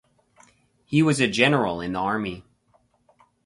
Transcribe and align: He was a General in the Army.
He 0.83 1.03
was 1.03 1.19
a 1.19 1.27
General 1.27 1.79
in 1.79 1.93
the 1.93 1.99
Army. 1.99 2.43